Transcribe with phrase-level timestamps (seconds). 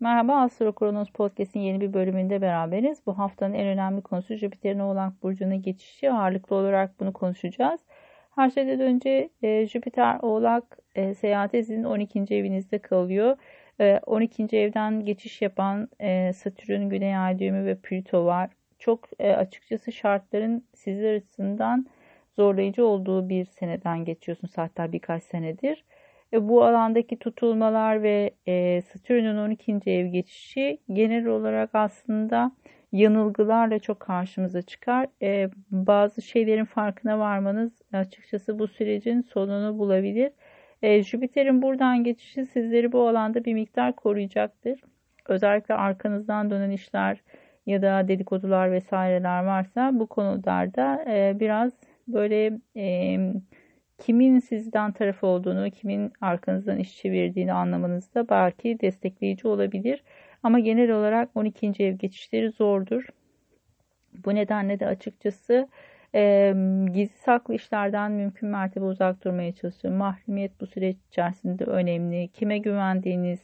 [0.00, 3.06] Merhaba Astro Kronos Podcast'in yeni bir bölümünde beraberiz.
[3.06, 6.10] Bu haftanın en önemli konusu Jüpiter'in Oğlak Burcu'na geçişi.
[6.12, 7.80] Ağırlıklı olarak bunu konuşacağız.
[8.34, 12.18] Her şeyden önce e, Jüpiter Oğlak e, seyahate sizin 12.
[12.34, 13.36] evinizde kalıyor.
[13.80, 14.56] E, 12.
[14.56, 18.50] evden geçiş yapan e, Satürn, Güney Ay düğümü ve Plüto var.
[18.78, 21.86] Çok e, açıkçası şartların sizler açısından
[22.36, 25.84] zorlayıcı olduğu bir seneden geçiyorsunuz hatta birkaç senedir.
[26.36, 29.80] E, bu alandaki tutulmalar ve e, Satürn'ün 12.
[29.86, 32.52] ev geçişi genel olarak aslında
[32.92, 35.06] yanılgılarla çok karşımıza çıkar.
[35.22, 40.32] E, bazı şeylerin farkına varmanız açıkçası bu sürecin sonunu bulabilir.
[40.82, 44.80] E, Jüpiter'in buradan geçişi sizleri bu alanda bir miktar koruyacaktır.
[45.28, 47.22] Özellikle arkanızdan dönen işler
[47.66, 51.72] ya da dedikodular vesaireler varsa bu konularda e, biraz
[52.08, 53.18] böyle e,
[53.98, 60.02] kimin sizden tarafı olduğunu, kimin arkanızdan iş çevirdiğini anlamanızda belki destekleyici olabilir.
[60.42, 61.84] Ama genel olarak 12.
[61.84, 63.06] ev geçişleri zordur.
[64.24, 65.68] Bu nedenle de açıkçası
[66.14, 66.54] e,
[66.92, 69.98] gizli saklı işlerden mümkün mertebe uzak durmaya çalışıyorum.
[69.98, 72.28] Mahremiyet bu süreç içerisinde önemli.
[72.28, 73.40] Kime güvendiğiniz,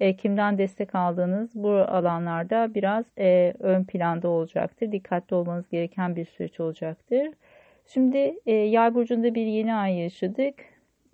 [0.00, 4.92] e, kimden destek aldığınız bu alanlarda biraz e, ön planda olacaktır.
[4.92, 7.28] Dikkatli olmanız gereken bir süreç olacaktır.
[7.86, 10.54] Şimdi e, yay burcunda bir yeni ay yaşadık.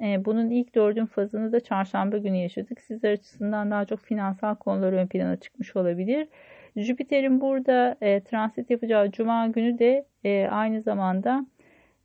[0.01, 2.81] E, bunun ilk dördün fazını da çarşamba günü yaşadık.
[2.81, 6.29] Sizler açısından daha çok finansal konular ön plana çıkmış olabilir.
[6.77, 11.47] Jüpiter'in burada e, transit yapacağı cuma günü de e, aynı zamanda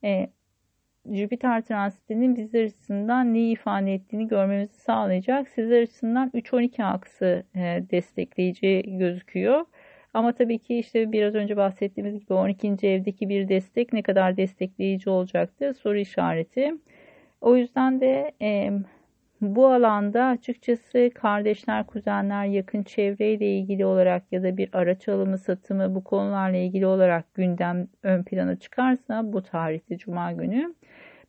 [0.04, 0.30] e,
[1.12, 5.50] Jüpiter transitinin bizler açısından neyi ifade ettiğini görmemizi sağlayacak.
[5.50, 9.66] Sizler açısından 3-12 aksı e, destekleyici gözüküyor.
[10.14, 12.88] Ama tabii ki işte biraz önce bahsettiğimiz gibi 12.
[12.88, 16.74] evdeki bir destek ne kadar destekleyici olacaktı soru işareti.
[17.42, 18.72] O yüzden de e,
[19.42, 25.96] bu alanda açıkçası kardeşler, kuzenler, yakın çevreyle ilgili olarak ya da bir araç alımı, satımı
[25.96, 30.76] bu konularla ilgili olarak gündem ön plana çıkarsa bu tarihte Cuma günü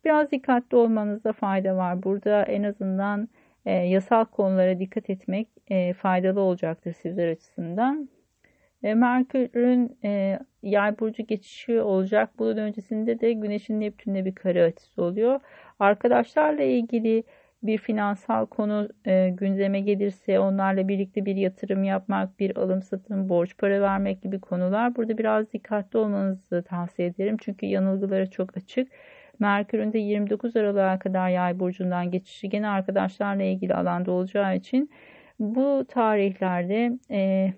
[0.04, 2.02] biraz dikkatli olmanızda fayda var.
[2.02, 3.28] Burada en azından
[3.66, 8.08] e, yasal konulara dikkat etmek e, faydalı olacaktır sizler açısından.
[8.82, 12.30] E, Merkür'ün e, yay burcu geçişi olacak.
[12.38, 15.40] Bunun öncesinde de Güneş'in Neptün'le bir kare açısı oluyor.
[15.78, 17.24] Arkadaşlarla ilgili
[17.62, 23.56] bir finansal konu e, gündeme gelirse onlarla birlikte bir yatırım yapmak, bir alım satım, borç
[23.58, 27.36] para vermek gibi konular burada biraz dikkatli olmanızı tavsiye ederim.
[27.40, 28.88] Çünkü yanılgıları çok açık.
[29.38, 34.90] Merkür'ün de 29 Aralık'a kadar yay burcundan geçişi gene arkadaşlarla ilgili alanda olacağı için
[35.38, 37.52] bu tarihlerde e,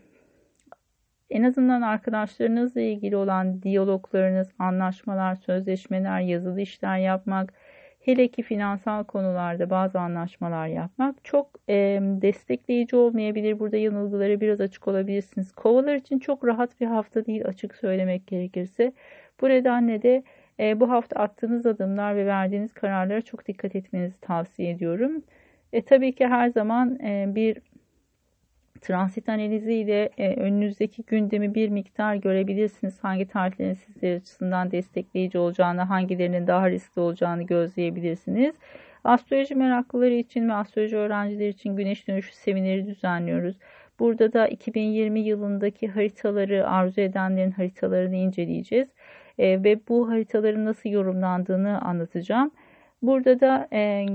[1.30, 7.52] en azından arkadaşlarınızla ilgili olan diyaloglarınız, anlaşmalar, sözleşmeler, yazılı işler yapmak,
[8.00, 13.58] hele ki finansal konularda bazı anlaşmalar yapmak çok e, destekleyici olmayabilir.
[13.58, 15.52] Burada yanılgılara biraz açık olabilirsiniz.
[15.52, 18.92] Kovalar için çok rahat bir hafta değil açık söylemek gerekirse.
[19.40, 20.22] Bu nedenle de
[20.60, 25.22] e, bu hafta attığınız adımlar ve verdiğiniz kararlara çok dikkat etmenizi tavsiye ediyorum.
[25.72, 27.58] E, tabii ki her zaman e, bir
[28.80, 32.98] transit analizi ile e, önünüzdeki gündemi bir miktar görebilirsiniz.
[33.04, 38.54] Hangi tarihlerin sizler açısından destekleyici olacağını, hangilerinin daha riskli olacağını gözleyebilirsiniz.
[39.04, 43.56] Astroloji meraklıları için ve astroloji öğrencileri için güneş dönüşü semineri düzenliyoruz.
[43.98, 48.88] Burada da 2020 yılındaki haritaları arzu edenlerin haritalarını inceleyeceğiz.
[49.38, 52.50] E, ve bu haritaların nasıl yorumlandığını anlatacağım.
[53.02, 54.06] Burada da e,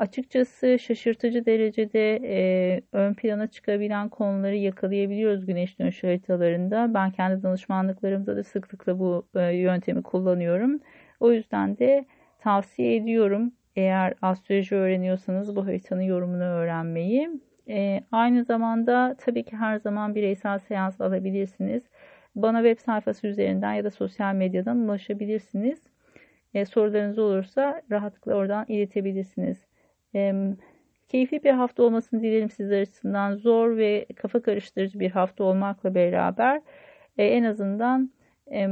[0.00, 6.94] Açıkçası şaşırtıcı derecede e, ön plana çıkabilen konuları yakalayabiliyoruz güneş dönüşü haritalarında.
[6.94, 10.80] Ben kendi danışmanlıklarımda da sıklıkla bu e, yöntemi kullanıyorum.
[11.20, 12.04] O yüzden de
[12.38, 17.30] tavsiye ediyorum eğer astroloji öğreniyorsanız bu haritanın yorumunu öğrenmeyi.
[17.68, 21.82] E, aynı zamanda tabii ki her zaman bireysel seans alabilirsiniz.
[22.34, 25.78] Bana web sayfası üzerinden ya da sosyal medyadan ulaşabilirsiniz.
[26.54, 29.69] E, sorularınız olursa rahatlıkla oradan iletebilirsiniz.
[30.14, 30.34] E,
[31.08, 33.34] keyifli bir hafta olmasını dilerim sizler açısından.
[33.36, 36.62] Zor ve kafa karıştırıcı bir hafta olmakla beraber
[37.18, 38.10] e, en azından
[38.52, 38.68] e,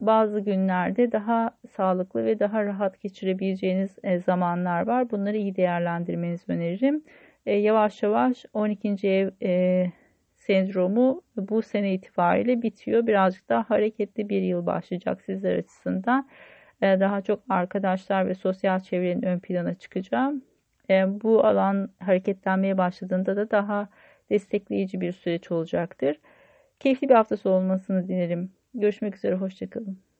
[0.00, 5.10] bazı günlerde daha sağlıklı ve daha rahat geçirebileceğiniz e, zamanlar var.
[5.10, 7.04] Bunları iyi değerlendirmenizi öneririm.
[7.46, 9.08] E, yavaş yavaş 12.
[9.08, 9.92] ev e,
[10.36, 13.06] sendromu bu sene itibariyle bitiyor.
[13.06, 16.28] Birazcık daha hareketli bir yıl başlayacak sizler açısından.
[16.82, 20.51] E, daha çok arkadaşlar ve sosyal çevrenin ön plana çıkacağım.
[20.90, 23.88] E, bu alan hareketlenmeye başladığında da daha
[24.30, 26.20] destekleyici bir süreç olacaktır.
[26.80, 28.52] Keyifli bir haftası olmasını dilerim.
[28.74, 30.11] Görüşmek üzere, hoşçakalın.